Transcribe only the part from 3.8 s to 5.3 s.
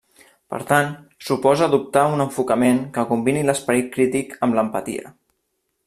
crític amb l'empatia.